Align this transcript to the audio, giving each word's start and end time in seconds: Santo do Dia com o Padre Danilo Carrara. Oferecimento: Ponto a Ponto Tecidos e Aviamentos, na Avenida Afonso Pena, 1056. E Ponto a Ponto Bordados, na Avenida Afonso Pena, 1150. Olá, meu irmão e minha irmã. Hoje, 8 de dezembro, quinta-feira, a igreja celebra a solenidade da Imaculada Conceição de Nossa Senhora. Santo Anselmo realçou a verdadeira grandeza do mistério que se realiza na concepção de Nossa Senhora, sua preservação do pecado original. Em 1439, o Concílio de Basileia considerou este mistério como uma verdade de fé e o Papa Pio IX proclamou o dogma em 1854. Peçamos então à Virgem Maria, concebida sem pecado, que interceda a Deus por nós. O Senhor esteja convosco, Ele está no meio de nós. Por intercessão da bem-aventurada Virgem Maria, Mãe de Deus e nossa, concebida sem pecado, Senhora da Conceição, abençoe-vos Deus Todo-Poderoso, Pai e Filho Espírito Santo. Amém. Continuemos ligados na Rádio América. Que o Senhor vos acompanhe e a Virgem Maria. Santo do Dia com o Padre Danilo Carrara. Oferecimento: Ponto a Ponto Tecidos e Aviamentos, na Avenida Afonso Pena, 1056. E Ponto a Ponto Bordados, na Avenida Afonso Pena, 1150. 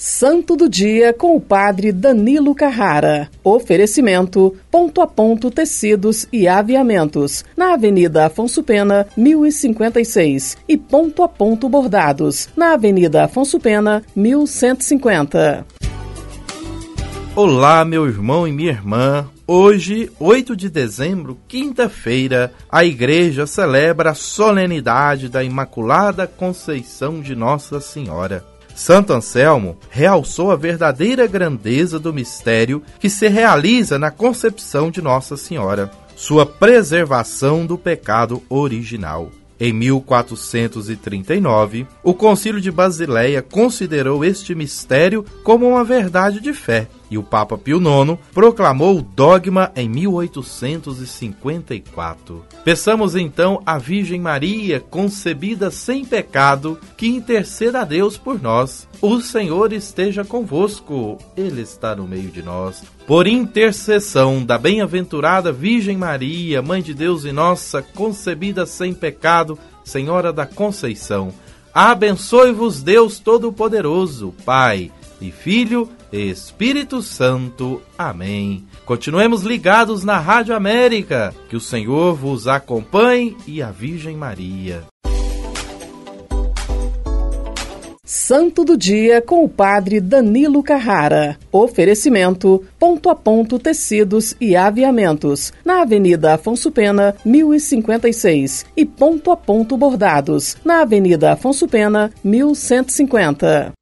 Santo 0.00 0.54
do 0.54 0.68
Dia 0.68 1.12
com 1.12 1.34
o 1.34 1.40
Padre 1.40 1.90
Danilo 1.90 2.54
Carrara. 2.54 3.28
Oferecimento: 3.42 4.54
Ponto 4.70 5.00
a 5.00 5.08
Ponto 5.08 5.50
Tecidos 5.50 6.24
e 6.32 6.46
Aviamentos, 6.46 7.44
na 7.56 7.74
Avenida 7.74 8.26
Afonso 8.26 8.62
Pena, 8.62 9.08
1056. 9.16 10.56
E 10.68 10.76
Ponto 10.76 11.24
a 11.24 11.28
Ponto 11.28 11.68
Bordados, 11.68 12.48
na 12.56 12.74
Avenida 12.74 13.24
Afonso 13.24 13.58
Pena, 13.58 14.04
1150. 14.14 15.66
Olá, 17.34 17.84
meu 17.84 18.06
irmão 18.06 18.46
e 18.46 18.52
minha 18.52 18.70
irmã. 18.70 19.28
Hoje, 19.48 20.12
8 20.20 20.54
de 20.54 20.70
dezembro, 20.70 21.36
quinta-feira, 21.48 22.52
a 22.70 22.84
igreja 22.84 23.48
celebra 23.48 24.10
a 24.10 24.14
solenidade 24.14 25.28
da 25.28 25.42
Imaculada 25.42 26.24
Conceição 26.24 27.20
de 27.20 27.34
Nossa 27.34 27.80
Senhora. 27.80 28.44
Santo 28.78 29.12
Anselmo 29.12 29.76
realçou 29.90 30.50
a 30.52 30.56
verdadeira 30.56 31.26
grandeza 31.26 31.98
do 31.98 32.14
mistério 32.14 32.80
que 33.00 33.10
se 33.10 33.26
realiza 33.26 33.98
na 33.98 34.12
concepção 34.12 34.88
de 34.88 35.02
Nossa 35.02 35.36
Senhora, 35.36 35.90
sua 36.14 36.46
preservação 36.46 37.66
do 37.66 37.76
pecado 37.76 38.40
original. 38.48 39.32
Em 39.58 39.72
1439, 39.72 41.88
o 42.04 42.14
Concílio 42.14 42.60
de 42.60 42.70
Basileia 42.70 43.42
considerou 43.42 44.24
este 44.24 44.54
mistério 44.54 45.24
como 45.42 45.68
uma 45.68 45.82
verdade 45.82 46.40
de 46.40 46.52
fé 46.52 46.86
e 47.10 47.18
o 47.18 47.22
Papa 47.22 47.56
Pio 47.56 47.78
IX 47.78 48.18
proclamou 48.32 48.98
o 48.98 49.02
dogma 49.02 49.72
em 49.74 49.88
1854. 49.88 52.44
Peçamos 52.64 53.16
então 53.16 53.62
à 53.64 53.78
Virgem 53.78 54.20
Maria, 54.20 54.78
concebida 54.80 55.70
sem 55.70 56.04
pecado, 56.04 56.78
que 56.96 57.08
interceda 57.08 57.80
a 57.80 57.84
Deus 57.84 58.18
por 58.18 58.42
nós. 58.42 58.86
O 59.00 59.20
Senhor 59.20 59.72
esteja 59.72 60.24
convosco, 60.24 61.18
Ele 61.36 61.60
está 61.62 61.94
no 61.96 62.06
meio 62.06 62.30
de 62.30 62.42
nós. 62.42 62.84
Por 63.06 63.26
intercessão 63.26 64.44
da 64.44 64.58
bem-aventurada 64.58 65.50
Virgem 65.52 65.96
Maria, 65.96 66.60
Mãe 66.60 66.82
de 66.82 66.92
Deus 66.92 67.24
e 67.24 67.32
nossa, 67.32 67.80
concebida 67.80 68.66
sem 68.66 68.92
pecado, 68.92 69.58
Senhora 69.82 70.30
da 70.32 70.44
Conceição, 70.44 71.32
abençoe-vos 71.72 72.82
Deus 72.82 73.18
Todo-Poderoso, 73.18 74.34
Pai 74.44 74.92
e 75.20 75.30
Filho 75.30 75.88
Espírito 76.12 77.02
Santo. 77.02 77.82
Amém. 77.96 78.64
Continuemos 78.84 79.42
ligados 79.42 80.04
na 80.04 80.18
Rádio 80.18 80.54
América. 80.54 81.34
Que 81.48 81.56
o 81.56 81.60
Senhor 81.60 82.14
vos 82.14 82.46
acompanhe 82.48 83.36
e 83.46 83.62
a 83.62 83.70
Virgem 83.70 84.16
Maria. 84.16 84.84
Santo 88.10 88.64
do 88.64 88.74
Dia 88.74 89.20
com 89.20 89.44
o 89.44 89.48
Padre 89.48 90.00
Danilo 90.00 90.62
Carrara. 90.62 91.38
Oferecimento: 91.52 92.64
Ponto 92.78 93.10
a 93.10 93.14
Ponto 93.14 93.58
Tecidos 93.58 94.34
e 94.40 94.56
Aviamentos, 94.56 95.52
na 95.62 95.82
Avenida 95.82 96.32
Afonso 96.34 96.70
Pena, 96.70 97.14
1056. 97.22 98.64
E 98.74 98.86
Ponto 98.86 99.30
a 99.30 99.36
Ponto 99.36 99.76
Bordados, 99.76 100.56
na 100.64 100.80
Avenida 100.80 101.32
Afonso 101.32 101.68
Pena, 101.68 102.10
1150. 102.24 103.77